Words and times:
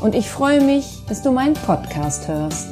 und 0.00 0.14
ich 0.14 0.30
freue 0.30 0.60
mich, 0.60 1.04
dass 1.08 1.22
du 1.22 1.30
meinen 1.30 1.54
Podcast 1.54 2.26
hörst. 2.26 2.68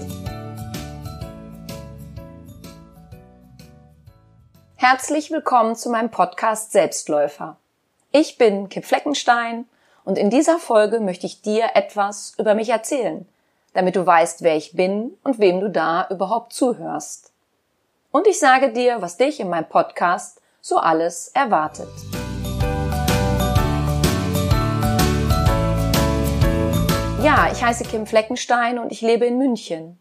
Herzlich 4.77 5.31
willkommen 5.31 5.77
zu 5.77 5.91
meinem 5.91 6.11
Podcast 6.11 6.73
Selbstläufer. 6.73 7.57
Ich 8.13 8.39
bin 8.39 8.69
Kim 8.69 8.83
Fleckenstein 8.83 9.67
und 10.05 10.17
in 10.17 10.31
dieser 10.31 10.59
Folge 10.59 11.01
möchte 11.01 11.27
ich 11.27 11.43
dir 11.43 11.71
etwas 11.75 12.35
über 12.39 12.55
mich 12.55 12.71
erzählen, 12.71 13.29
damit 13.75 13.97
du 13.97 14.07
weißt, 14.07 14.43
wer 14.43 14.57
ich 14.57 14.73
bin 14.73 15.19
und 15.25 15.39
wem 15.39 15.61
du 15.61 15.69
da 15.69 16.07
überhaupt 16.09 16.55
zuhörst. 16.55 17.33
Und 18.11 18.27
ich 18.27 18.39
sage 18.39 18.73
dir, 18.73 19.03
was 19.03 19.19
dich 19.19 19.41
in 19.41 19.51
meinem 19.51 19.69
Podcast 19.69 20.41
so 20.63 20.79
alles 20.79 21.29
erwartet. 21.35 21.89
Ja, 27.29 27.51
ich 27.53 27.63
heiße 27.63 27.85
Kim 27.85 28.07
Fleckenstein 28.07 28.79
und 28.79 28.91
ich 28.91 29.03
lebe 29.03 29.27
in 29.27 29.37
München. 29.37 29.99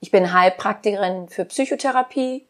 Ich 0.00 0.10
bin 0.10 0.32
Heilpraktikerin 0.32 1.28
für 1.28 1.44
Psychotherapie, 1.44 2.46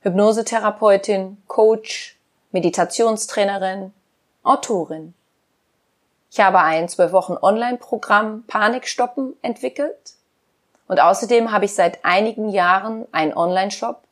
Hypnosetherapeutin, 0.00 1.38
Coach, 1.46 2.18
Meditationstrainerin, 2.52 3.94
Autorin. 4.42 5.14
Ich 6.30 6.40
habe 6.40 6.58
ein 6.58 6.90
zwölf 6.90 7.12
Wochen 7.12 7.38
Online-Programm 7.40 8.44
Panikstoppen 8.48 9.32
entwickelt 9.40 10.12
und 10.86 11.00
außerdem 11.00 11.52
habe 11.52 11.64
ich 11.64 11.74
seit 11.74 12.04
einigen 12.04 12.50
Jahren 12.50 13.06
einen 13.12 13.32
Online-Shop, 13.32 14.02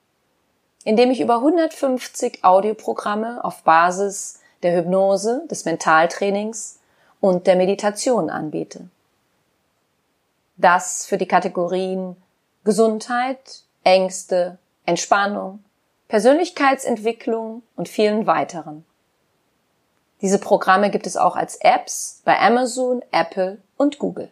in 0.85 0.97
dem 0.97 1.11
ich 1.11 1.21
über 1.21 1.35
150 1.35 2.43
Audioprogramme 2.43 3.45
auf 3.45 3.65
Basis 3.65 4.41
der 4.63 4.75
Hypnose, 4.75 5.43
des 5.51 5.67
Mentaltrainings 5.67 6.79
und 7.21 7.47
der 7.47 7.57
Meditation 7.57 8.31
anbiete. 8.31 8.89
Das 10.57 11.07
für 11.07 11.19
die 11.19 11.29
Kategorien 11.29 12.17
Gesundheit, 12.65 13.65
Ängste, 13.83 14.59
Entspannung, 14.87 15.65
Persönlichkeitsentwicklung 16.09 17.63
und 17.77 17.89
vielen 17.89 18.27
weiteren. 18.27 18.85
Diese 20.23 20.39
Programme 20.39 20.91
gibt 20.91 21.07
es 21.07 21.17
auch 21.17 21.37
als 21.37 21.57
Apps 21.57 22.23
bei 22.25 22.39
Amazon, 22.39 23.03
Apple 23.11 23.59
und 23.77 23.99
Google. 23.99 24.31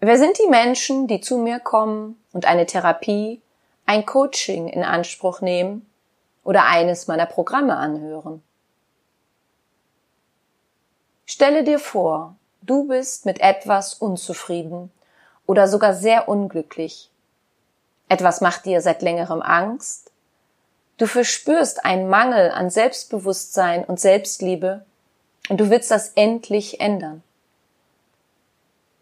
Wer 0.00 0.18
sind 0.18 0.38
die 0.38 0.48
Menschen, 0.48 1.06
die 1.06 1.20
zu 1.20 1.36
mir 1.36 1.60
kommen 1.60 2.20
und 2.32 2.46
eine 2.46 2.66
Therapie, 2.66 3.42
ein 3.84 4.06
Coaching 4.06 4.66
in 4.68 4.82
Anspruch 4.82 5.42
nehmen 5.42 5.88
oder 6.42 6.64
eines 6.64 7.06
meiner 7.06 7.26
Programme 7.26 7.76
anhören? 7.76 8.42
Stelle 11.26 11.62
dir 11.62 11.78
vor, 11.78 12.34
du 12.62 12.86
bist 12.86 13.26
mit 13.26 13.40
etwas 13.40 13.94
unzufrieden 13.94 14.90
oder 15.46 15.68
sogar 15.68 15.94
sehr 15.94 16.28
unglücklich. 16.28 17.10
Etwas 18.08 18.40
macht 18.40 18.66
dir 18.66 18.80
seit 18.80 19.02
längerem 19.02 19.42
Angst. 19.42 20.10
Du 20.98 21.06
verspürst 21.06 21.84
einen 21.84 22.08
Mangel 22.08 22.50
an 22.50 22.70
Selbstbewusstsein 22.70 23.84
und 23.84 24.00
Selbstliebe 24.00 24.84
und 25.48 25.60
du 25.60 25.70
willst 25.70 25.90
das 25.90 26.12
endlich 26.14 26.80
ändern. 26.80 27.22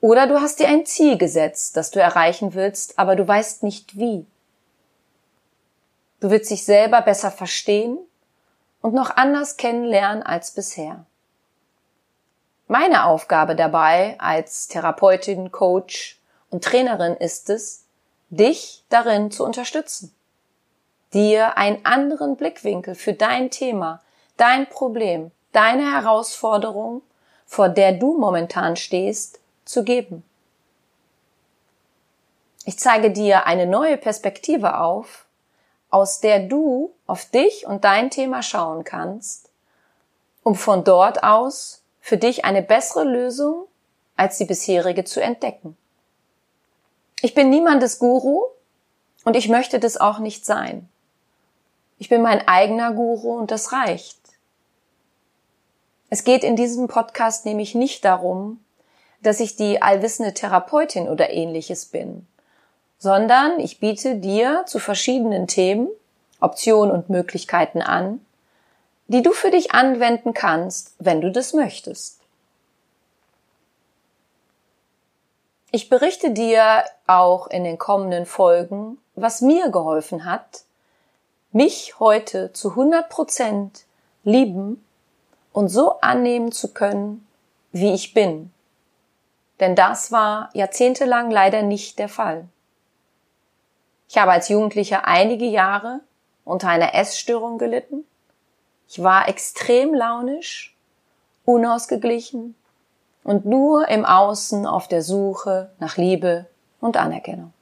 Oder 0.01 0.27
du 0.27 0.41
hast 0.41 0.61
dir 0.61 0.69
ein 0.69 0.87
Ziel 0.87 1.19
gesetzt, 1.19 1.77
das 1.77 1.91
du 1.91 2.01
erreichen 2.01 2.55
willst, 2.55 2.99
aber 2.99 3.17
du 3.17 3.27
weißt 3.27 3.63
nicht 3.63 3.99
wie. 3.99 4.25
Du 6.21 6.31
willst 6.31 6.51
dich 6.51 6.65
selber 6.65 7.03
besser 7.03 7.31
verstehen 7.31 7.99
und 8.81 8.95
noch 8.95 9.17
anders 9.17 9.57
kennenlernen 9.57 10.23
als 10.23 10.53
bisher. 10.53 11.05
Meine 12.71 13.07
Aufgabe 13.07 13.57
dabei 13.57 14.17
als 14.19 14.69
Therapeutin, 14.69 15.51
Coach 15.51 16.21
und 16.51 16.63
Trainerin 16.63 17.15
ist 17.17 17.49
es, 17.49 17.87
dich 18.29 18.85
darin 18.91 19.31
zu 19.31 19.43
unterstützen, 19.43 20.15
dir 21.15 21.57
einen 21.57 21.87
anderen 21.87 22.37
Blickwinkel 22.37 22.95
für 22.95 23.15
dein 23.15 23.51
Thema, 23.51 24.03
dein 24.37 24.69
Problem, 24.69 25.31
deine 25.53 25.91
Herausforderung, 25.95 27.01
vor 27.47 27.71
der 27.71 27.93
du 27.93 28.19
momentan 28.19 28.77
stehst, 28.77 29.41
zu 29.65 29.83
geben. 29.83 30.23
Ich 32.67 32.79
zeige 32.79 33.11
dir 33.11 33.47
eine 33.47 33.65
neue 33.65 33.97
Perspektive 33.97 34.79
auf, 34.79 35.25
aus 35.89 36.21
der 36.21 36.41
du 36.41 36.93
auf 37.07 37.25
dich 37.25 37.67
und 37.67 37.85
dein 37.85 38.11
Thema 38.11 38.43
schauen 38.43 38.85
kannst, 38.85 39.49
um 40.43 40.55
von 40.55 40.85
dort 40.85 41.23
aus 41.23 41.78
für 42.09 42.17
dich 42.17 42.47
eine 42.47 42.63
bessere 42.63 43.05
Lösung 43.05 43.67
als 44.17 44.39
die 44.39 44.47
bisherige 44.47 45.05
zu 45.05 45.21
entdecken. 45.21 45.77
Ich 47.21 47.35
bin 47.35 47.51
niemandes 47.51 47.99
Guru 47.99 48.45
und 49.27 49.37
ich 49.37 49.51
möchte 49.51 49.79
das 49.79 49.99
auch 49.99 50.19
nicht 50.19 50.47
sein. 50.47 50.89
Ich 51.99 52.09
bin 52.09 52.23
mein 52.23 52.49
eigener 52.49 52.93
Guru 52.93 53.37
und 53.37 53.51
das 53.51 53.73
reicht. 53.73 54.17
Es 56.09 56.25
geht 56.25 56.45
in 56.45 56.57
diesem 56.57 56.89
Podcast 56.89 57.45
nämlich 57.45 57.75
nicht 57.75 58.07
darum, 58.07 58.65
dass 59.23 59.39
ich 59.39 59.57
die 59.57 59.83
allwissende 59.83 60.33
Therapeutin 60.33 61.11
oder 61.11 61.29
ähnliches 61.29 61.85
bin, 61.85 62.27
sondern 62.99 63.61
ich 63.61 63.81
biete 63.81 64.17
dir 64.17 64.65
zu 64.67 64.79
verschiedenen 64.79 65.47
Themen 65.47 65.89
Optionen 66.41 66.91
und 66.91 67.11
Möglichkeiten 67.11 67.83
an, 67.83 68.25
die 69.09 69.23
du 69.23 69.33
für 69.33 69.51
dich 69.51 69.73
anwenden 69.73 70.35
kannst, 70.35 70.95
wenn 70.99 71.21
du 71.21 71.33
das 71.33 71.55
möchtest. 71.55 72.21
Ich 75.71 75.89
berichte 75.89 76.31
dir 76.31 76.85
auch 77.07 77.47
in 77.49 77.65
den 77.65 77.79
kommenden 77.79 78.27
Folgen, 78.27 78.99
was 79.15 79.41
mir 79.41 79.71
geholfen 79.71 80.25
hat, 80.25 80.63
mich 81.53 81.99
heute 81.99 82.53
zu 82.53 82.71
100 82.71 83.09
Prozent 83.09 83.85
lieben 84.25 84.85
und 85.53 85.69
so 85.69 86.01
annehmen 86.01 86.53
zu 86.53 86.73
können, 86.73 87.27
wie 87.73 87.93
ich 87.93 88.15
bin. 88.15 88.53
Denn 89.61 89.75
das 89.75 90.13
war 90.13 90.51
jahrzehntelang 90.53 91.31
leider 91.31 91.63
nicht 91.63 91.99
der 91.99 92.09
Fall. 92.09 92.47
Ich 94.09 94.17
habe 94.17 94.33
als 94.33 94.49
Jugendlicher 94.49 95.07
einige 95.07 95.47
Jahre 95.47 96.01
unter 96.45 96.69
einer 96.69 96.95
Essstörung 96.95 97.59
gelitten 97.59 98.07
ich 98.89 99.03
war 99.03 99.29
extrem 99.29 99.93
launisch, 99.93 100.75
unausgeglichen 101.45 102.55
und 103.23 103.45
nur 103.45 103.89
im 103.89 104.05
Außen 104.05 104.67
auf 104.67 104.89
der 104.89 105.03
Suche 105.03 105.71
nach 105.79 105.97
Liebe 105.99 106.47
und 106.81 106.97
Anerkennung. 106.97 107.53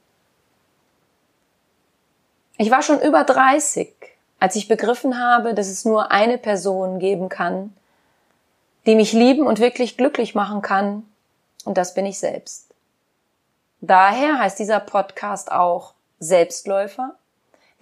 Ich 2.59 2.71
war 2.71 2.83
schon 2.83 3.01
über 3.01 3.25
30, 3.25 3.93
als 4.39 4.55
ich 4.57 4.69
begriffen 4.69 5.21
habe, 5.21 5.53
dass 5.53 5.67
es 5.67 5.85
nur 5.85 6.11
eine 6.11 6.39
Person 6.39 7.01
geben 7.01 7.29
kann, 7.29 7.75
die 8.87 8.95
mich 8.95 9.13
lieben 9.13 9.47
und 9.47 9.59
wirklich 9.59 9.97
glücklich 9.97 10.35
machen 10.35 10.63
kann, 10.63 11.03
und 11.65 11.77
das 11.77 11.95
bin 11.95 12.07
ich 12.07 12.21
selbst. 12.21 12.73
Daher 13.81 14.39
heißt 14.39 14.61
dieser 14.61 14.79
Podcast 14.79 15.51
auch 15.51 15.95
Selbstläufer, 16.21 17.17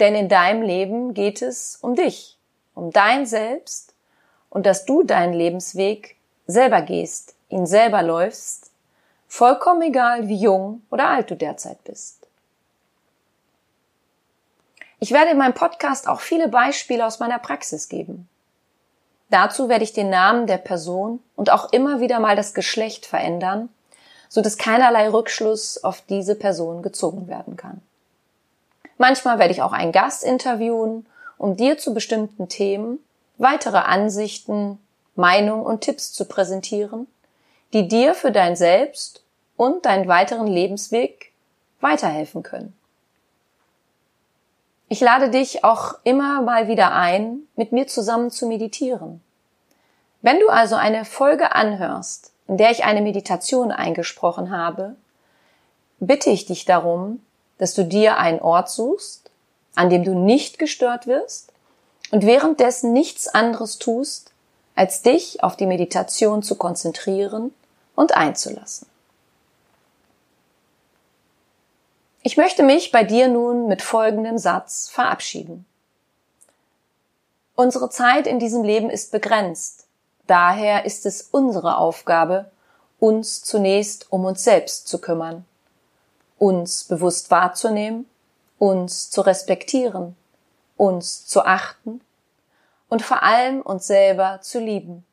denn 0.00 0.14
in 0.14 0.30
deinem 0.30 0.62
Leben 0.62 1.12
geht 1.12 1.42
es 1.42 1.76
um 1.82 1.94
dich 1.94 2.38
um 2.74 2.90
dein 2.90 3.26
Selbst 3.26 3.94
und 4.50 4.66
dass 4.66 4.84
du 4.84 5.02
deinen 5.02 5.32
Lebensweg 5.32 6.16
selber 6.46 6.82
gehst, 6.82 7.34
ihn 7.48 7.66
selber 7.66 8.02
läufst, 8.02 8.70
vollkommen 9.28 9.82
egal, 9.82 10.28
wie 10.28 10.36
jung 10.36 10.82
oder 10.90 11.08
alt 11.08 11.30
du 11.30 11.36
derzeit 11.36 11.82
bist. 11.84 12.26
Ich 15.00 15.10
werde 15.10 15.32
in 15.32 15.38
meinem 15.38 15.54
Podcast 15.54 16.08
auch 16.08 16.20
viele 16.20 16.48
Beispiele 16.48 17.04
aus 17.04 17.18
meiner 17.18 17.38
Praxis 17.38 17.88
geben. 17.88 18.28
Dazu 19.30 19.68
werde 19.68 19.84
ich 19.84 19.92
den 19.92 20.10
Namen 20.10 20.46
der 20.46 20.58
Person 20.58 21.20
und 21.34 21.50
auch 21.50 21.72
immer 21.72 22.00
wieder 22.00 22.20
mal 22.20 22.36
das 22.36 22.54
Geschlecht 22.54 23.04
verändern, 23.04 23.68
so 24.28 24.40
dass 24.40 24.56
keinerlei 24.56 25.08
Rückschluss 25.08 25.82
auf 25.82 26.00
diese 26.02 26.34
Person 26.34 26.82
gezogen 26.82 27.28
werden 27.28 27.56
kann. 27.56 27.82
Manchmal 28.96 29.38
werde 29.38 29.52
ich 29.52 29.62
auch 29.62 29.72
einen 29.72 29.92
Gast 29.92 30.22
interviewen 30.22 31.06
um 31.44 31.58
dir 31.58 31.76
zu 31.76 31.92
bestimmten 31.92 32.48
Themen 32.48 33.00
weitere 33.36 33.76
Ansichten, 33.76 34.78
Meinungen 35.14 35.66
und 35.66 35.82
Tipps 35.82 36.10
zu 36.10 36.24
präsentieren, 36.24 37.06
die 37.74 37.86
dir 37.86 38.14
für 38.14 38.32
dein 38.32 38.56
Selbst 38.56 39.22
und 39.58 39.84
deinen 39.84 40.08
weiteren 40.08 40.46
Lebensweg 40.46 41.32
weiterhelfen 41.82 42.42
können. 42.42 42.74
Ich 44.88 45.00
lade 45.00 45.28
dich 45.28 45.64
auch 45.64 45.96
immer 46.02 46.40
mal 46.40 46.66
wieder 46.66 46.94
ein, 46.94 47.40
mit 47.56 47.72
mir 47.72 47.86
zusammen 47.88 48.30
zu 48.30 48.46
meditieren. 48.46 49.20
Wenn 50.22 50.40
du 50.40 50.48
also 50.48 50.76
eine 50.76 51.04
Folge 51.04 51.54
anhörst, 51.54 52.32
in 52.48 52.56
der 52.56 52.70
ich 52.70 52.84
eine 52.84 53.02
Meditation 53.02 53.70
eingesprochen 53.70 54.50
habe, 54.50 54.96
bitte 56.00 56.30
ich 56.30 56.46
dich 56.46 56.64
darum, 56.64 57.20
dass 57.58 57.74
du 57.74 57.84
dir 57.84 58.16
einen 58.16 58.40
Ort 58.40 58.70
suchst, 58.70 59.23
an 59.74 59.90
dem 59.90 60.04
du 60.04 60.14
nicht 60.14 60.58
gestört 60.58 61.06
wirst 61.06 61.52
und 62.10 62.24
währenddessen 62.26 62.92
nichts 62.92 63.28
anderes 63.28 63.78
tust, 63.78 64.32
als 64.74 65.02
dich 65.02 65.42
auf 65.42 65.56
die 65.56 65.66
Meditation 65.66 66.42
zu 66.42 66.56
konzentrieren 66.56 67.54
und 67.94 68.16
einzulassen. 68.16 68.88
Ich 72.22 72.36
möchte 72.36 72.62
mich 72.62 72.90
bei 72.90 73.04
dir 73.04 73.28
nun 73.28 73.68
mit 73.68 73.82
folgendem 73.82 74.38
Satz 74.38 74.88
verabschieden. 74.88 75.66
Unsere 77.54 77.90
Zeit 77.90 78.26
in 78.26 78.38
diesem 78.38 78.64
Leben 78.64 78.90
ist 78.90 79.12
begrenzt. 79.12 79.86
Daher 80.26 80.86
ist 80.86 81.06
es 81.06 81.28
unsere 81.30 81.76
Aufgabe, 81.76 82.50
uns 82.98 83.42
zunächst 83.42 84.10
um 84.10 84.24
uns 84.24 84.42
selbst 84.42 84.88
zu 84.88 84.98
kümmern, 85.00 85.44
uns 86.38 86.84
bewusst 86.84 87.30
wahrzunehmen, 87.30 88.08
uns 88.58 89.10
zu 89.10 89.20
respektieren, 89.20 90.16
uns 90.76 91.26
zu 91.26 91.44
achten 91.44 92.00
und 92.88 93.02
vor 93.02 93.22
allem 93.22 93.60
uns 93.60 93.86
selber 93.86 94.40
zu 94.40 94.58
lieben. 94.60 95.04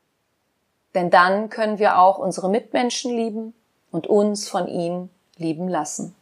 Denn 0.94 1.10
dann 1.10 1.50
können 1.50 1.80
wir 1.80 2.00
auch 2.00 2.18
unsere 2.18 2.50
Mitmenschen 2.50 3.16
lieben 3.16 3.54
und 3.92 4.08
uns 4.08 4.50
von 4.50 4.68
ihnen 4.68 5.10
lieben 5.38 5.68
lassen. 5.68 6.16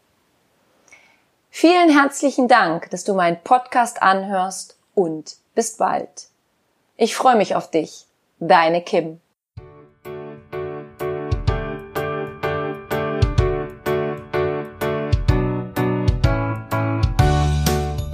Vielen 1.49 1.89
herzlichen 1.89 2.47
Dank, 2.47 2.89
dass 2.91 3.03
du 3.03 3.13
meinen 3.13 3.41
Podcast 3.43 4.01
anhörst 4.01 4.77
und 4.93 5.37
bis 5.55 5.77
bald. 5.77 6.27
Ich 6.95 7.15
freue 7.15 7.35
mich 7.35 7.55
auf 7.55 7.71
dich. 7.71 8.05
Deine 8.39 8.81
Kim. 8.81 9.19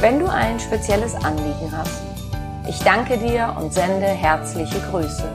wenn 0.00 0.18
du 0.18 0.26
ein 0.26 0.58
spezielles 0.58 1.14
Anliegen 1.14 1.70
hast. 1.76 2.00
Ich 2.66 2.78
danke 2.78 3.18
dir 3.18 3.54
und 3.58 3.74
sende 3.74 4.06
herzliche 4.06 4.80
Grüße. 4.90 5.28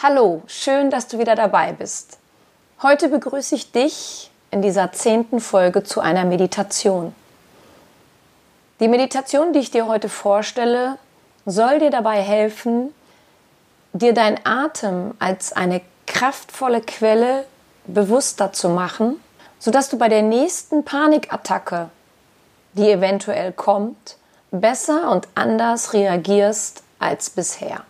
Hallo, 0.00 0.42
schön, 0.46 0.90
dass 0.90 1.08
du 1.08 1.18
wieder 1.18 1.34
dabei 1.34 1.72
bist. 1.72 2.18
Heute 2.82 3.08
begrüße 3.08 3.56
ich 3.56 3.72
dich 3.72 4.30
in 4.54 4.62
dieser 4.62 4.92
zehnten 4.92 5.40
Folge 5.40 5.82
zu 5.82 6.00
einer 6.00 6.24
Meditation. 6.24 7.12
Die 8.78 8.86
Meditation, 8.86 9.52
die 9.52 9.58
ich 9.58 9.72
dir 9.72 9.88
heute 9.88 10.08
vorstelle, 10.08 10.96
soll 11.44 11.80
dir 11.80 11.90
dabei 11.90 12.22
helfen, 12.22 12.94
dir 13.94 14.14
dein 14.14 14.38
Atem 14.46 15.14
als 15.18 15.52
eine 15.54 15.80
kraftvolle 16.06 16.82
Quelle 16.82 17.46
bewusster 17.88 18.52
zu 18.52 18.68
machen, 18.68 19.16
sodass 19.58 19.88
du 19.88 19.98
bei 19.98 20.08
der 20.08 20.22
nächsten 20.22 20.84
Panikattacke, 20.84 21.88
die 22.74 22.88
eventuell 22.88 23.50
kommt, 23.50 24.18
besser 24.52 25.10
und 25.10 25.26
anders 25.34 25.94
reagierst 25.94 26.84
als 27.00 27.28
bisher. 27.28 27.80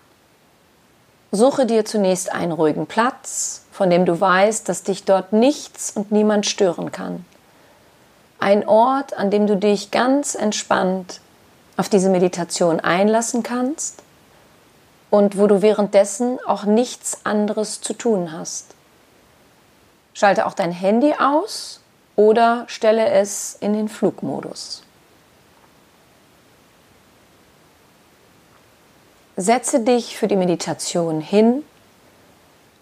Suche 1.35 1.67
dir 1.67 1.85
zunächst 1.85 2.31
einen 2.31 2.53
ruhigen 2.53 2.87
Platz, 2.87 3.63
von 3.73 3.91
dem 3.91 4.07
du 4.07 4.21
weißt, 4.21 4.69
dass 4.69 4.85
dich 4.85 5.03
dort 5.03 5.33
nichts 5.33 5.91
und 5.91 6.13
niemand 6.13 6.47
stören 6.47 6.93
kann. 6.93 7.25
Ein 8.39 8.69
Ort, 8.69 9.19
an 9.19 9.33
dem 9.33 9.49
du 9.49 9.57
dich 9.57 9.91
ganz 9.91 10.37
entspannt 10.37 11.21
auf 11.77 11.89
diese 11.89 12.09
Meditation 12.09 12.79
einlassen 12.79 13.43
kannst 13.43 14.05
und 15.11 15.37
wo 15.37 15.49
du 15.49 15.61
währenddessen 15.61 16.39
auch 16.47 16.67
nichts 16.67 17.19
anderes 17.25 17.81
zu 17.81 17.95
tun 17.95 18.31
hast. 18.31 18.77
Schalte 20.13 20.47
auch 20.47 20.55
dein 20.55 20.71
Handy 20.71 21.15
aus 21.19 21.81
oder 22.15 22.63
stelle 22.69 23.09
es 23.09 23.57
in 23.59 23.73
den 23.73 23.89
Flugmodus. 23.89 24.84
Setze 29.37 29.81
dich 29.81 30.17
für 30.17 30.29
die 30.29 30.37
Meditation 30.37 31.21
hin. 31.21 31.65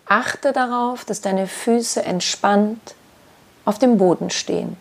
Achte 0.07 0.53
darauf, 0.53 1.05
dass 1.05 1.23
deine 1.23 1.47
Füße 1.47 2.05
entspannt 2.05 2.95
auf 3.65 3.79
dem 3.79 3.97
Boden 3.97 4.29
stehen. 4.29 4.77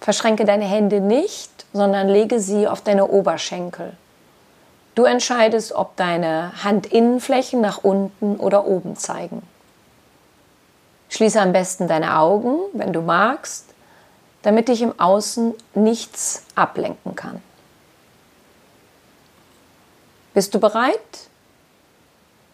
Verschränke 0.00 0.44
deine 0.44 0.66
Hände 0.66 1.00
nicht, 1.00 1.66
sondern 1.72 2.08
lege 2.08 2.40
sie 2.40 2.68
auf 2.68 2.82
deine 2.82 3.06
Oberschenkel. 3.06 3.96
Du 4.94 5.04
entscheidest, 5.04 5.72
ob 5.72 5.96
deine 5.96 6.52
Handinnenflächen 6.62 7.60
nach 7.60 7.78
unten 7.84 8.36
oder 8.36 8.66
oben 8.66 8.96
zeigen. 8.96 9.42
Schließe 11.08 11.40
am 11.40 11.52
besten 11.52 11.88
deine 11.88 12.18
Augen, 12.18 12.58
wenn 12.74 12.92
du 12.92 13.00
magst, 13.00 13.64
damit 14.42 14.68
dich 14.68 14.82
im 14.82 14.98
Außen 14.98 15.54
nichts 15.74 16.42
ablenken 16.54 17.14
kann. 17.14 17.42
Bist 20.38 20.54
du 20.54 20.60
bereit? 20.60 21.00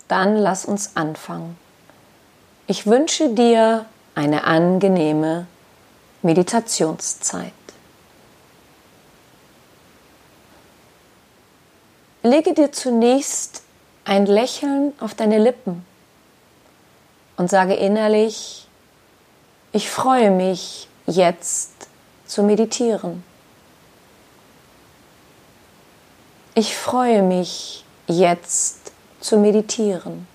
Dann 0.08 0.38
lass 0.38 0.64
uns 0.64 0.96
anfangen. 0.96 1.58
Ich 2.66 2.86
wünsche 2.86 3.34
dir 3.34 3.84
eine 4.14 4.44
angenehme 4.44 5.46
Meditationszeit. 6.22 7.52
Lege 12.22 12.54
dir 12.54 12.72
zunächst 12.72 13.62
ein 14.06 14.24
Lächeln 14.24 14.94
auf 14.98 15.12
deine 15.12 15.38
Lippen 15.38 15.84
und 17.36 17.50
sage 17.50 17.74
innerlich, 17.74 18.66
ich 19.72 19.90
freue 19.90 20.30
mich 20.30 20.88
jetzt 21.04 21.88
zu 22.24 22.44
meditieren. 22.44 23.22
Ich 26.56 26.76
freue 26.76 27.22
mich 27.22 27.84
jetzt 28.06 28.92
zu 29.20 29.38
meditieren. 29.38 30.28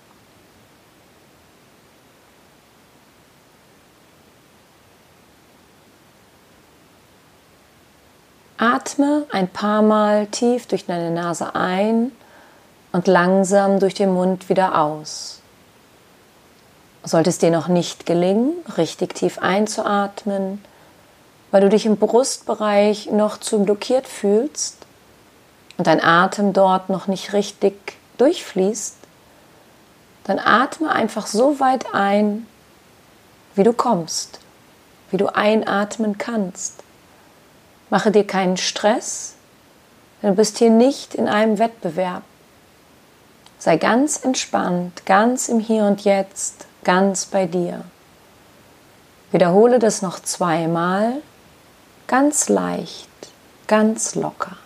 Atme 8.58 9.24
ein 9.32 9.48
paar 9.48 9.80
Mal 9.80 10.26
tief 10.26 10.66
durch 10.66 10.84
deine 10.84 11.10
Nase 11.10 11.54
ein 11.54 12.12
und 12.92 13.06
langsam 13.06 13.80
durch 13.80 13.94
den 13.94 14.12
Mund 14.12 14.50
wieder 14.50 14.78
aus. 14.78 15.40
Sollte 17.02 17.30
es 17.30 17.38
dir 17.38 17.50
noch 17.50 17.68
nicht 17.68 18.04
gelingen, 18.04 18.52
richtig 18.76 19.14
tief 19.14 19.38
einzuatmen, 19.38 20.62
weil 21.50 21.62
du 21.62 21.70
dich 21.70 21.86
im 21.86 21.96
Brustbereich 21.96 23.10
noch 23.10 23.38
zu 23.38 23.64
blockiert 23.64 24.06
fühlst, 24.06 24.79
und 25.80 25.86
dein 25.86 26.04
Atem 26.04 26.52
dort 26.52 26.90
noch 26.90 27.06
nicht 27.06 27.32
richtig 27.32 27.96
durchfließt, 28.18 28.96
dann 30.24 30.38
atme 30.38 30.92
einfach 30.92 31.26
so 31.26 31.58
weit 31.58 31.94
ein, 31.94 32.46
wie 33.54 33.62
du 33.62 33.72
kommst, 33.72 34.40
wie 35.10 35.16
du 35.16 35.34
einatmen 35.34 36.18
kannst. 36.18 36.82
Mache 37.88 38.10
dir 38.10 38.26
keinen 38.26 38.58
Stress, 38.58 39.36
denn 40.20 40.28
du 40.28 40.36
bist 40.36 40.58
hier 40.58 40.68
nicht 40.68 41.14
in 41.14 41.28
einem 41.28 41.58
Wettbewerb. 41.58 42.24
Sei 43.58 43.78
ganz 43.78 44.22
entspannt, 44.22 45.06
ganz 45.06 45.48
im 45.48 45.60
Hier 45.60 45.84
und 45.84 46.04
Jetzt 46.04 46.66
ganz 46.84 47.24
bei 47.24 47.46
dir. 47.46 47.84
Wiederhole 49.32 49.78
das 49.78 50.02
noch 50.02 50.20
zweimal, 50.20 51.22
ganz 52.06 52.50
leicht, 52.50 53.08
ganz 53.66 54.14
locker. 54.14 54.58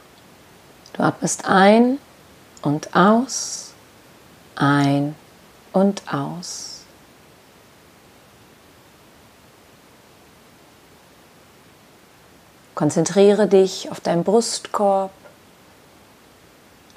Du 0.95 1.03
atmest 1.03 1.45
ein 1.45 1.99
und 2.63 2.95
aus, 2.95 3.73
ein 4.55 5.17
und 5.73 6.03
aus. 6.13 6.83
Konzentriere 12.77 13.49
dich 13.49 13.91
auf 13.91 14.01
deinen 14.01 14.23
Brustkorb. 14.23 15.11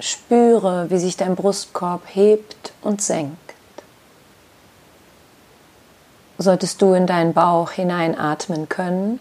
Spüre, 0.00 0.90
wie 0.90 0.98
sich 0.98 1.16
dein 1.16 1.34
Brustkorb 1.34 2.02
hebt 2.06 2.72
und 2.82 3.02
senkt. 3.02 3.36
Solltest 6.38 6.80
du 6.82 6.94
in 6.94 7.08
deinen 7.08 7.34
Bauch 7.34 7.72
hineinatmen 7.72 8.68
können, 8.68 9.18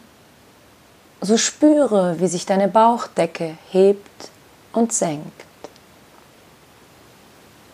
so 1.19 1.35
spüre, 1.35 2.19
wie 2.19 2.27
sich 2.27 2.45
deine 2.45 2.67
Bauchdecke 2.67 3.57
hebt 3.71 4.29
und 4.77 4.93
senkt. 4.93 5.45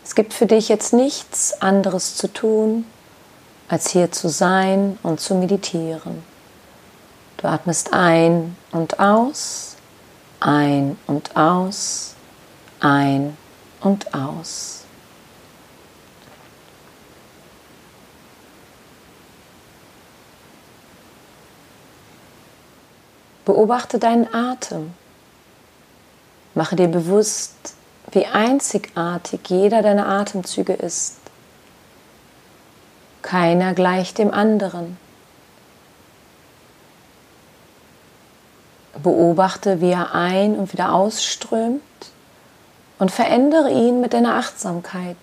Es 0.06 0.16
gibt 0.16 0.34
für 0.34 0.46
dich 0.46 0.70
jetzt 0.70 0.94
nichts 0.94 1.62
anderes 1.62 2.16
zu 2.16 2.32
tun, 2.32 2.86
als 3.68 3.90
hier 3.90 4.12
zu 4.12 4.30
sein 4.30 4.98
und 5.04 5.20
zu 5.20 5.36
meditieren. 5.36 6.24
Du 7.38 7.48
atmest 7.48 7.92
ein 7.92 8.56
und 8.72 9.00
aus, 9.00 9.76
ein 10.40 10.98
und 11.08 11.36
aus, 11.36 12.16
ein 12.80 13.38
und 13.82 14.14
aus. 14.14 14.82
Beobachte 23.44 24.00
deinen 24.00 24.34
Atem. 24.34 24.94
Mache 26.56 26.76
dir 26.76 26.88
bewusst, 26.88 27.74
wie 28.12 28.26
einzigartig 28.28 29.42
jeder 29.48 29.82
deiner 29.82 30.08
Atemzüge 30.08 30.74
ist. 30.74 31.18
Keiner 33.22 33.74
gleicht 33.74 34.18
dem 34.18 34.32
anderen. 34.32 34.98
Beobachte, 39.02 39.82
wie 39.82 39.92
er 39.92 40.14
ein- 40.14 40.56
und 40.56 40.74
wieder 40.74 40.94
ausströmt 40.94 41.82
und 43.00 43.12
verändere 43.12 43.72
ihn 43.72 44.02
mit 44.02 44.14
deiner 44.14 44.36
Achtsamkeit. 44.36 45.18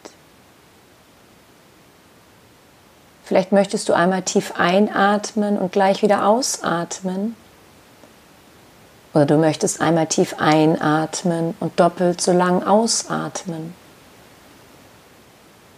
Vielleicht 3.24 3.52
möchtest 3.52 3.88
du 3.88 3.92
einmal 3.92 4.22
tief 4.22 4.54
einatmen 4.58 5.56
und 5.56 5.70
gleich 5.70 6.02
wieder 6.02 6.26
ausatmen. 6.26 7.36
Oder 9.12 9.26
du 9.26 9.36
möchtest 9.36 9.80
einmal 9.80 10.06
tief 10.06 10.36
einatmen 10.38 11.54
und 11.58 11.78
doppelt 11.80 12.20
so 12.20 12.32
lang 12.32 12.62
ausatmen. 12.62 13.74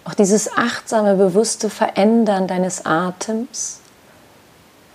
Auch 0.04 0.14
dieses 0.14 0.56
achtsame, 0.56 1.14
bewusste 1.14 1.70
Verändern 1.70 2.46
deines 2.46 2.84
Atems 2.84 3.80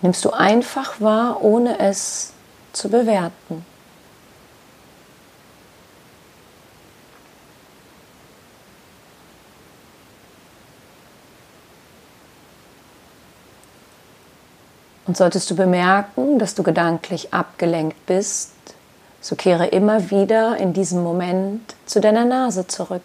nimmst 0.02 0.24
du 0.24 0.30
einfach 0.30 1.00
wahr, 1.00 1.42
ohne 1.42 1.78
es 1.80 2.32
zu 2.72 2.88
bewerten. 2.88 3.64
Und 15.08 15.16
solltest 15.16 15.50
du 15.50 15.56
bemerken, 15.56 16.38
dass 16.38 16.54
du 16.54 16.62
gedanklich 16.62 17.32
abgelenkt 17.32 18.04
bist, 18.04 18.52
so 19.22 19.36
kehre 19.36 19.66
immer 19.66 20.10
wieder 20.10 20.58
in 20.58 20.74
diesem 20.74 21.02
Moment 21.02 21.74
zu 21.86 22.00
deiner 22.00 22.26
Nase 22.26 22.66
zurück, 22.66 23.02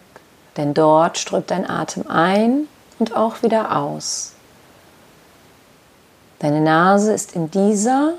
denn 0.58 0.74
dort 0.74 1.16
strömt 1.16 1.50
dein 1.50 1.68
Atem 1.68 2.06
ein 2.06 2.68
und 2.98 3.16
auch 3.16 3.42
wieder 3.42 3.74
aus. 3.74 4.34
Deine 6.40 6.60
Nase 6.60 7.14
ist 7.14 7.34
in 7.34 7.50
dieser 7.50 8.12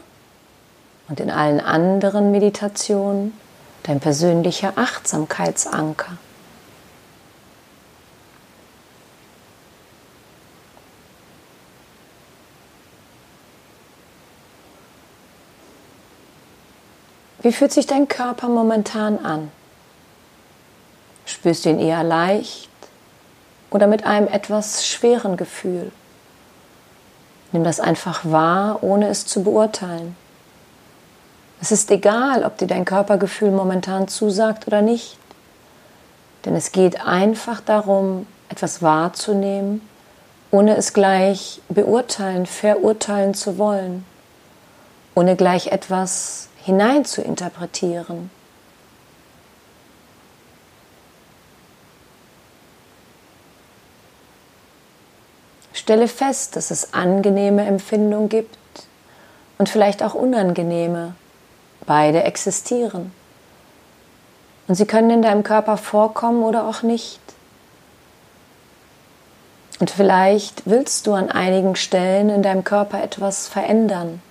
und 1.08 1.20
in 1.20 1.30
allen 1.30 1.60
anderen 1.60 2.32
Meditationen 2.32 3.34
dein 3.84 4.00
persönlicher 4.00 4.74
Achtsamkeitsanker. 4.78 6.18
Wie 17.46 17.52
fühlt 17.52 17.72
sich 17.72 17.86
dein 17.86 18.08
Körper 18.08 18.50
momentan 18.50 19.24
an? 19.24 19.52
Spürst 21.28 21.64
du 21.64 21.70
ihn 21.70 21.78
eher 21.78 22.04
leicht 22.04 22.72
oder 23.70 23.86
mit 23.86 24.04
einem 24.04 24.28
etwas 24.28 24.88
schweren 24.88 25.38
Gefühl? 25.38 25.92
Nimm 27.52 27.64
das 27.64 27.80
einfach 27.80 28.22
wahr, 28.26 28.82
ohne 28.82 29.10
es 29.10 29.28
zu 29.28 29.44
beurteilen. 29.44 30.16
Es 31.62 31.72
ist 31.72 31.92
egal, 31.92 32.44
ob 32.44 32.58
dir 32.58 32.66
dein 32.66 32.84
Körpergefühl 32.84 33.52
momentan 33.52 34.08
zusagt 34.08 34.66
oder 34.66 34.82
nicht. 34.82 35.16
Denn 36.46 36.56
es 36.56 36.72
geht 36.72 37.06
einfach 37.06 37.62
darum, 37.62 38.26
etwas 38.50 38.82
wahrzunehmen, 38.82 39.88
ohne 40.50 40.78
es 40.78 40.94
gleich 40.94 41.62
beurteilen, 41.70 42.48
verurteilen 42.48 43.36
zu 43.36 43.60
wollen, 43.60 44.04
ohne 45.14 45.36
gleich 45.36 45.68
etwas 45.68 46.50
hinein 46.66 47.06
zu 47.06 47.22
interpretieren. 47.22 48.30
Stelle 55.74 56.08
fest, 56.08 56.56
dass 56.56 56.72
es 56.72 56.94
angenehme 56.94 57.66
Empfindungen 57.66 58.30
gibt 58.30 58.58
und 59.58 59.70
vielleicht 59.70 60.02
auch 60.02 60.16
unangenehme, 60.16 61.14
Beide 61.86 62.24
existieren. 62.24 63.12
Und 64.68 64.74
sie 64.76 64.88
können 64.88 65.12
in 65.12 65.22
deinem 65.22 65.44
Körper 65.44 65.78
vorkommen 65.78 66.44
oder 66.44 66.68
auch 66.68 66.82
nicht. 66.82 67.20
Und 69.80 69.92
vielleicht 69.92 70.64
willst 70.66 71.06
du 71.06 71.14
an 71.14 71.30
einigen 71.30 71.76
Stellen 71.76 72.30
in 72.30 72.42
deinem 72.42 72.64
Körper 72.64 73.04
etwas 73.04 73.48
verändern. 73.48 74.22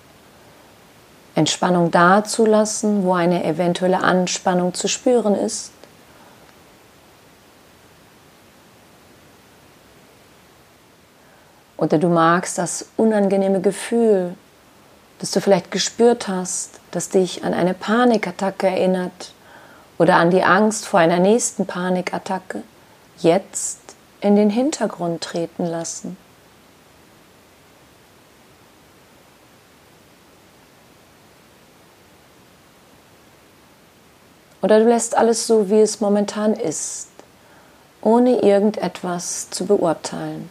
Entspannung 1.35 1.91
dazulassen, 1.91 3.05
wo 3.05 3.15
eine 3.15 3.45
eventuelle 3.45 4.03
Anspannung 4.03 4.73
zu 4.75 4.89
spüren 4.89 5.35
ist. 5.35 5.73
Oder 11.77 11.99
du 11.99 12.09
magst 12.09 12.57
das 12.59 12.87
unangenehme 12.97 13.61
Gefühl, 13.61 14.35
das 15.19 15.33
du 15.33 15.41
vielleicht 15.41 15.71
gespürt 15.71 16.29
hast, 16.29 16.81
das 16.93 17.09
dich 17.09 17.45
an 17.45 17.53
eine 17.53 17.75
Panikattacke 17.75 18.69
erinnert 18.69 19.33
oder 19.99 20.17
an 20.17 20.31
die 20.31 20.45
Angst 20.45 20.87
vor 20.87 21.01
einer 21.01 21.19
nächsten 21.19 21.67
Panikattacke, 21.67 22.63
jetzt 23.19 23.81
in 24.21 24.37
den 24.37 24.51
Hintergrund 24.51 25.23
treten 25.23 25.67
lassen. 25.67 26.17
Oder 34.65 34.81
du 34.81 34.89
lässt 34.89 35.17
alles 35.17 35.47
so, 35.47 35.69
wie 35.69 35.81
es 35.81 36.01
momentan 36.01 36.55
ist, 36.55 37.09
ohne 38.01 38.41
irgendetwas 38.41 39.51
zu 39.51 39.67
beurteilen 39.67 40.49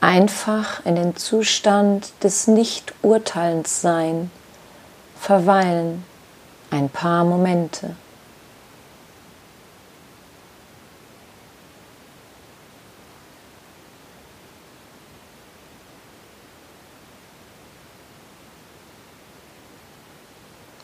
einfach 0.00 0.84
in 0.84 0.94
den 0.94 1.16
Zustand 1.16 2.12
des 2.22 2.46
Nicht-Urteilens 2.46 3.80
sein, 3.80 4.30
verweilen 5.18 6.04
ein 6.70 6.88
paar 6.88 7.24
Momente. 7.24 7.96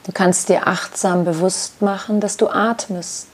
Du 0.05 0.13
kannst 0.13 0.49
dir 0.49 0.67
achtsam 0.67 1.25
bewusst 1.25 1.81
machen, 1.81 2.21
dass 2.21 2.37
du 2.37 2.49
atmest 2.49 3.29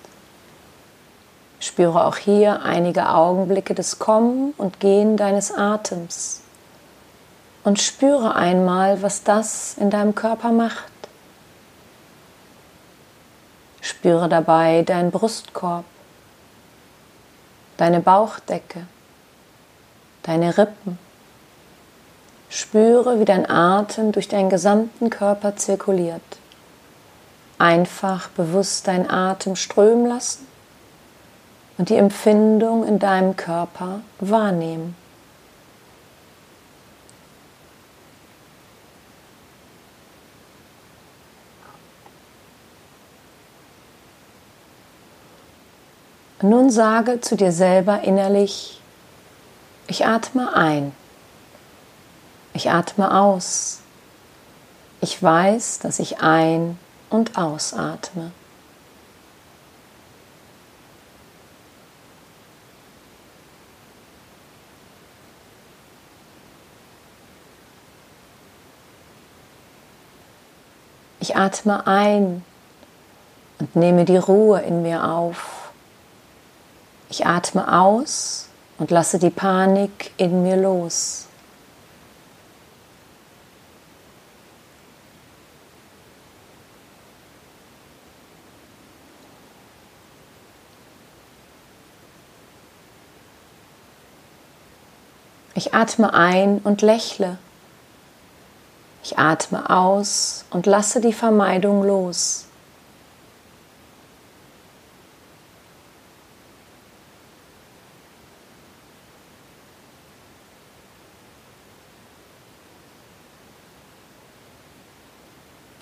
Spüre 1.61 2.05
auch 2.05 2.17
hier 2.17 2.63
einige 2.63 3.09
Augenblicke 3.09 3.75
des 3.75 3.99
Kommen 3.99 4.55
und 4.57 4.79
Gehen 4.79 5.17
deines 5.17 5.53
Atems 5.53 6.43
und 7.65 7.81
spüre 7.81 8.37
einmal, 8.37 9.03
was 9.03 9.25
das 9.25 9.77
in 9.77 9.91
deinem 9.91 10.15
Körper 10.15 10.53
macht. 10.53 10.93
Spüre 13.81 14.29
dabei 14.29 14.83
deinen 14.83 15.11
Brustkorb, 15.11 15.85
deine 17.77 18.01
Bauchdecke, 18.01 18.87
deine 20.23 20.57
Rippen. 20.57 20.99
Spüre, 22.51 23.19
wie 23.19 23.25
dein 23.25 23.51
Atem 23.51 24.13
durch 24.13 24.29
deinen 24.29 24.49
gesamten 24.49 25.11
Körper 25.11 25.57
zirkuliert. 25.57 26.23
Einfach 27.59 28.29
bewusst 28.29 28.87
deinen 28.87 29.11
Atem 29.11 29.57
strömen 29.57 30.07
lassen 30.07 30.47
und 31.77 31.89
die 31.89 31.97
Empfindung 31.97 32.87
in 32.87 33.01
deinem 33.01 33.37
Körper 33.37 34.01
wahrnehmen. 34.21 34.97
Nun 46.41 46.71
sage 46.71 47.21
zu 47.21 47.37
dir 47.37 47.51
selber 47.51 48.03
innerlich, 48.03 48.81
ich 49.89 50.07
atme 50.07 50.55
ein, 50.55 50.93
ich 52.55 52.71
atme 52.71 53.13
aus, 53.13 53.81
ich 55.01 55.21
weiß, 55.21 55.81
dass 55.81 55.99
ich 55.99 56.21
ein- 56.21 56.79
und 57.11 57.37
ausatme. 57.37 58.33
Ich 71.21 71.37
atme 71.37 71.87
ein 71.87 72.45
und 73.59 73.77
nehme 73.77 74.05
die 74.05 74.17
Ruhe 74.17 74.61
in 74.61 74.83
mir 74.83 75.05
auf. 75.05 75.71
Ich 77.11 77.27
atme 77.27 77.81
aus 77.81 78.49
und 78.79 78.91
lasse 78.91 79.19
die 79.19 79.31
Panik 79.31 80.13
in 80.17 80.43
mir 80.43 80.57
los. 80.57 81.28
Ich 95.59 95.75
atme 95.75 96.15
ein 96.15 96.61
und 96.63 96.83
lächle. 96.83 97.37
Ich 99.03 99.19
atme 99.19 99.69
aus 99.69 100.45
und 100.51 100.67
lasse 100.67 101.01
die 101.01 101.13
Vermeidung 101.13 101.83
los. 101.83 102.47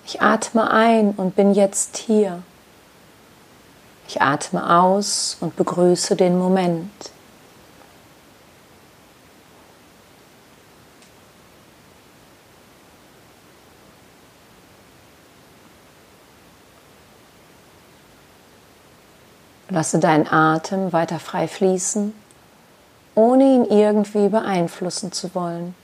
Ich 0.07 0.23
atme 0.23 0.71
ein 0.71 1.11
und 1.11 1.35
bin 1.35 1.53
jetzt 1.53 1.97
hier. 1.97 2.41
Ich 4.07 4.23
atme 4.23 4.75
aus 4.75 5.37
und 5.39 5.55
begrüße 5.55 6.15
den 6.15 6.39
Moment. 6.39 6.89
Lasse 19.69 19.99
deinen 19.99 20.27
Atem 20.31 20.93
weiter 20.93 21.19
frei 21.19 21.47
fließen, 21.47 22.13
ohne 23.15 23.43
ihn 23.43 23.65
irgendwie 23.65 24.29
beeinflussen 24.29 25.11
zu 25.11 25.35
wollen. 25.35 25.75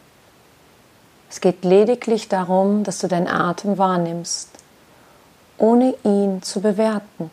Es 1.29 1.41
geht 1.41 1.65
lediglich 1.65 2.29
darum, 2.29 2.83
dass 2.83 2.99
du 2.99 3.07
deinen 3.07 3.27
Atem 3.27 3.77
wahrnimmst, 3.77 4.49
ohne 5.57 5.95
ihn 6.03 6.41
zu 6.43 6.61
bewerten. 6.61 7.29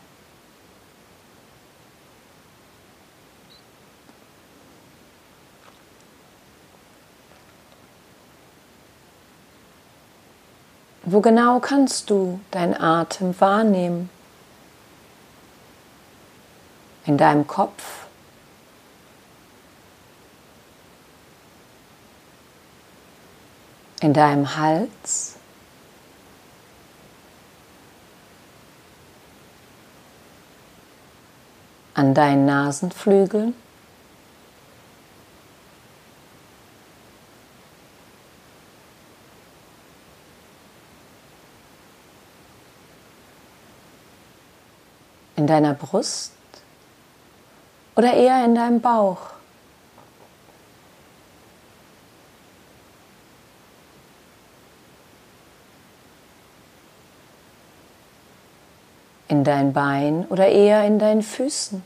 Wo 11.03 11.21
genau 11.21 11.59
kannst 11.59 12.09
du 12.09 12.39
deinen 12.51 12.73
Atem 12.73 13.39
wahrnehmen? 13.39 14.09
In 17.05 17.17
deinem 17.17 17.47
Kopf? 17.47 18.01
in 24.01 24.13
deinem 24.13 24.57
Hals. 24.57 25.37
An 31.93 32.13
deinen 32.13 32.45
Nasenflügeln. 32.45 33.53
In 45.35 45.47
deiner 45.47 45.73
Brust 45.73 46.33
oder 48.01 48.15
eher 48.15 48.43
in 48.43 48.55
deinem 48.55 48.81
Bauch. 48.81 49.29
in 59.27 59.45
dein 59.45 59.71
Bein 59.71 60.25
oder 60.27 60.49
eher 60.49 60.85
in 60.85 60.99
deinen 60.99 61.21
Füßen. 61.21 61.81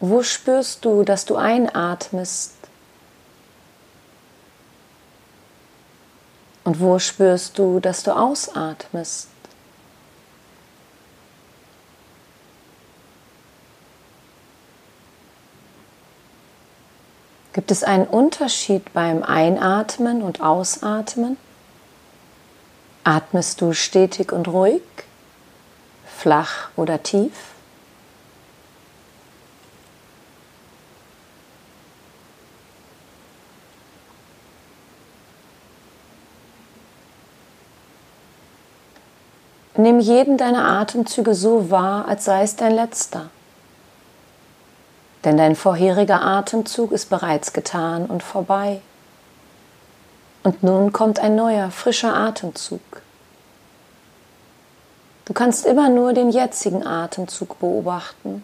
Wo 0.00 0.22
spürst 0.22 0.82
du, 0.86 1.02
dass 1.02 1.26
du 1.26 1.36
einatmest? 1.36 2.54
Und 6.64 6.80
wo 6.80 6.98
spürst 6.98 7.58
du, 7.58 7.80
dass 7.80 8.02
du 8.02 8.12
ausatmest? 8.12 9.28
Gibt 17.58 17.72
es 17.72 17.82
einen 17.82 18.06
Unterschied 18.06 18.92
beim 18.92 19.24
Einatmen 19.24 20.22
und 20.22 20.40
Ausatmen? 20.40 21.36
Atmest 23.02 23.60
du 23.60 23.72
stetig 23.72 24.30
und 24.30 24.46
ruhig, 24.46 24.80
flach 26.06 26.68
oder 26.76 27.02
tief? 27.02 27.32
Nimm 39.76 39.98
jeden 39.98 40.36
deiner 40.36 40.64
Atemzüge 40.64 41.34
so 41.34 41.72
wahr, 41.72 42.06
als 42.06 42.24
sei 42.24 42.44
es 42.44 42.54
dein 42.54 42.76
letzter. 42.76 43.30
Denn 45.28 45.36
dein 45.36 45.56
vorheriger 45.56 46.22
Atemzug 46.22 46.90
ist 46.90 47.10
bereits 47.10 47.52
getan 47.52 48.06
und 48.06 48.22
vorbei. 48.22 48.80
Und 50.42 50.62
nun 50.62 50.90
kommt 50.90 51.18
ein 51.20 51.36
neuer, 51.36 51.70
frischer 51.70 52.14
Atemzug. 52.14 52.80
Du 55.26 55.34
kannst 55.34 55.66
immer 55.66 55.90
nur 55.90 56.14
den 56.14 56.30
jetzigen 56.30 56.86
Atemzug 56.86 57.58
beobachten. 57.58 58.42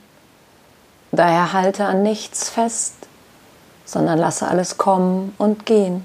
Daher 1.11 1.55
halte 1.55 1.87
an 1.87 2.03
nichts 2.03 2.51
fest, 2.51 2.97
sondern 3.87 4.19
lasse 4.19 4.47
alles 4.47 4.77
kommen 4.77 5.35
und 5.39 5.65
gehen. 5.65 6.05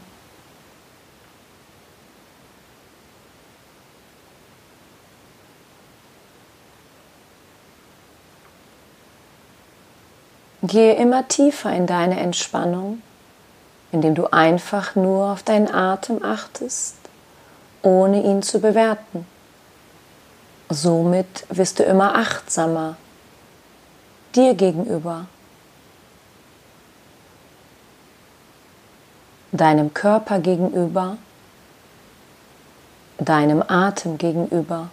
Gehe 10.62 10.96
immer 10.96 11.28
tiefer 11.28 11.72
in 11.74 11.88
deine 11.88 12.20
Entspannung 12.20 13.02
indem 13.92 14.16
du 14.16 14.32
einfach 14.32 14.96
nur 14.96 15.32
auf 15.32 15.44
deinen 15.44 15.74
Atem 15.74 16.24
achtest, 16.24 16.96
ohne 17.82 18.24
ihn 18.24 18.42
zu 18.42 18.60
bewerten. 18.60 19.26
Somit 20.70 21.46
wirst 21.50 21.80
du 21.80 21.84
immer 21.84 22.16
achtsamer 22.16 22.96
dir 24.36 24.54
gegenüber, 24.54 25.26
deinem 29.52 29.92
Körper 29.96 30.40
gegenüber, 30.40 31.18
deinem 33.18 33.64
Atem 33.68 34.20
gegenüber. 34.20 34.90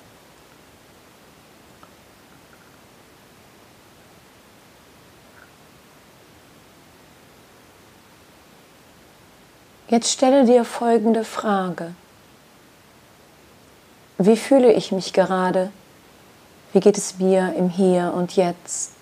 Jetzt 9.89 10.11
stelle 10.11 10.45
dir 10.45 10.65
folgende 10.65 11.23
Frage. 11.25 11.95
Wie 14.19 14.37
fühle 14.37 14.73
ich 14.73 14.91
mich 14.91 15.13
gerade? 15.13 15.71
Wie 16.73 16.81
geht 16.81 16.99
es 16.99 17.19
mir 17.21 17.55
im 17.57 17.69
Hier 17.69 18.13
und 18.13 18.35
Jetzt? 18.35 18.93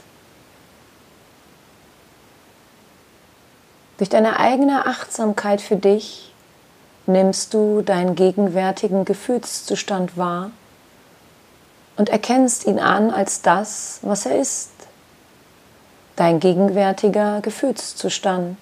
Durch 3.97 4.11
deine 4.11 4.38
eigene 4.38 4.85
Achtsamkeit 4.85 5.62
für 5.62 5.77
dich 5.77 6.35
nimmst 7.07 7.55
du 7.55 7.81
deinen 7.81 8.14
gegenwärtigen 8.14 9.07
Gefühlszustand 9.07 10.18
wahr 10.18 10.51
und 11.97 12.11
erkennst 12.11 12.66
ihn 12.66 12.79
an 12.79 13.11
als 13.11 13.40
das, 13.40 14.01
was 14.03 14.27
er 14.27 14.38
ist, 14.38 14.73
dein 16.16 16.40
gegenwärtiger 16.40 17.40
Gefühlszustand. 17.40 18.59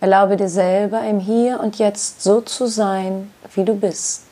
Erlaube 0.00 0.36
dir 0.36 0.48
selber 0.48 1.02
im 1.02 1.20
Hier 1.20 1.60
und 1.60 1.78
Jetzt 1.78 2.22
so 2.22 2.40
zu 2.40 2.66
sein, 2.66 3.32
wie 3.54 3.64
du 3.64 3.74
bist. 3.74 4.24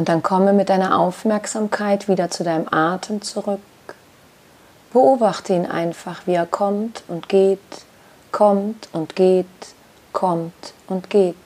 Und 0.00 0.08
dann 0.08 0.22
komme 0.22 0.54
mit 0.54 0.70
deiner 0.70 0.98
Aufmerksamkeit 0.98 2.08
wieder 2.08 2.30
zu 2.30 2.42
deinem 2.42 2.66
Atem 2.72 3.20
zurück. 3.20 3.60
Beobachte 4.94 5.52
ihn 5.52 5.66
einfach, 5.66 6.26
wie 6.26 6.32
er 6.32 6.46
kommt 6.46 7.04
und 7.06 7.28
geht, 7.28 7.60
kommt 8.32 8.88
und 8.92 9.14
geht, 9.14 9.46
kommt 10.14 10.72
und 10.88 11.10
geht. 11.10 11.36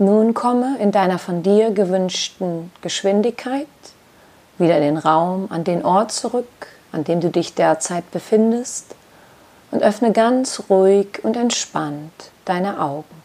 Nun 0.00 0.32
komme 0.32 0.78
in 0.78 0.92
deiner 0.92 1.18
von 1.18 1.42
dir 1.42 1.72
gewünschten 1.72 2.72
Geschwindigkeit 2.80 3.66
wieder 4.56 4.78
in 4.78 4.82
den 4.82 4.96
Raum, 4.96 5.48
an 5.50 5.62
den 5.62 5.84
Ort 5.84 6.10
zurück, 6.10 6.68
an 6.90 7.04
dem 7.04 7.20
du 7.20 7.28
dich 7.28 7.54
derzeit 7.54 8.10
befindest 8.10 8.94
und 9.70 9.82
öffne 9.82 10.12
ganz 10.12 10.62
ruhig 10.70 11.22
und 11.22 11.36
entspannt 11.36 12.30
deine 12.46 12.80
Augen. 12.80 13.19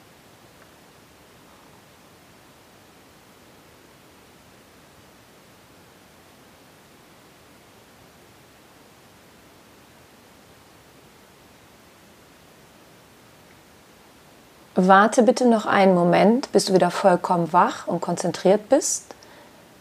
Warte 14.77 15.23
bitte 15.23 15.45
noch 15.45 15.65
einen 15.65 15.95
Moment, 15.95 16.51
bis 16.51 16.65
du 16.65 16.73
wieder 16.73 16.91
vollkommen 16.91 17.53
wach 17.53 17.87
und 17.87 18.01
konzentriert 18.01 18.67
bist, 18.67 19.05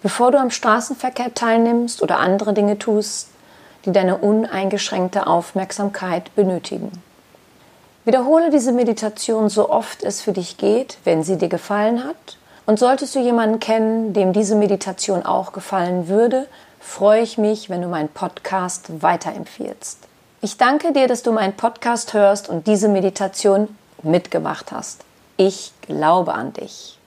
bevor 0.04 0.30
du 0.30 0.38
am 0.38 0.50
Straßenverkehr 0.50 1.35
teilnimmst 1.35 2.00
oder 2.00 2.20
andere 2.20 2.54
Dinge 2.54 2.78
tust, 2.78 3.28
die 3.85 3.90
deine 3.90 4.18
uneingeschränkte 4.18 5.26
Aufmerksamkeit 5.26 6.33
benötigen. 6.37 6.92
Wiederhole 8.04 8.50
diese 8.50 8.70
Meditation 8.70 9.48
so 9.48 9.68
oft 9.68 10.04
es 10.04 10.20
für 10.20 10.33
dich 10.33 10.59
geht, 10.59 10.98
wenn 11.02 11.24
sie 11.24 11.38
dir 11.38 11.48
gefallen 11.48 12.04
hat. 12.04 12.38
Und 12.64 12.78
solltest 12.78 13.16
du 13.16 13.18
jemanden 13.18 13.59
kennen, 13.59 14.12
dem 14.12 14.33
diese 14.33 14.54
Meditation 14.54 15.26
auch 15.26 15.52
gefallen 15.52 16.07
würde, 16.07 16.46
freue 16.78 17.22
ich 17.22 17.37
mich, 17.37 17.68
wenn 17.68 17.83
du 17.83 17.88
meinen 17.88 18.11
Podcast 18.11 19.02
weiterempfiehlst. 19.02 19.98
Ich 20.40 20.57
danke 20.57 20.92
dir, 20.92 21.09
dass 21.09 21.22
du 21.22 21.33
meinen 21.33 21.54
Podcast 21.54 22.14
hörst 22.14 22.48
und 22.48 22.66
diese 22.68 22.88
Meditation 22.88 23.68
mitgemacht 24.05 24.73
hast. 24.73 25.05
Ich 25.37 25.73
glaube 25.83 26.33
an 26.35 26.53
dich. 26.53 26.99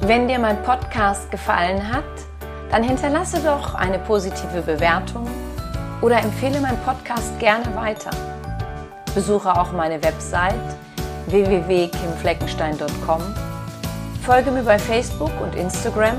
Wenn 0.00 0.26
dir 0.26 0.40
mein 0.40 0.60
Podcast 0.64 1.30
gefallen 1.30 1.92
hat, 1.92 2.02
dann 2.70 2.82
hinterlasse 2.82 3.38
doch 3.40 3.76
eine 3.76 4.00
positive 4.00 4.62
Bewertung 4.62 5.28
oder 6.00 6.18
empfehle 6.18 6.60
meinen 6.60 6.78
Podcast 6.78 7.38
gerne 7.38 7.76
weiter. 7.76 8.10
Besuche 9.14 9.56
auch 9.56 9.70
meine 9.70 10.02
Website 10.02 10.54
www.kimfleckenstein.com. 11.26 13.22
Folge 14.24 14.50
mir 14.50 14.64
bei 14.64 14.78
Facebook 14.78 15.30
und 15.40 15.54
Instagram 15.54 16.18